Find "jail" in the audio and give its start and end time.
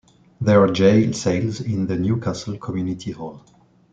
0.71-1.13